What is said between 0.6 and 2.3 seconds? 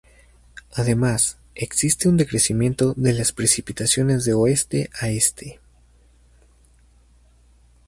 Además, existe un